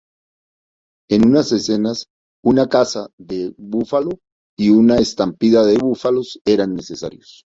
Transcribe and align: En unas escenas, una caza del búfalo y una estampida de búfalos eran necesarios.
En 1.11 1.27
unas 1.27 1.51
escenas, 1.51 2.07
una 2.43 2.67
caza 2.67 3.09
del 3.19 3.53
búfalo 3.59 4.17
y 4.57 4.71
una 4.71 4.97
estampida 4.97 5.63
de 5.63 5.77
búfalos 5.77 6.39
eran 6.43 6.73
necesarios. 6.73 7.39